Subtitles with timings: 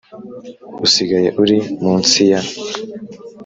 [0.85, 2.39] usigaye uri munsi ya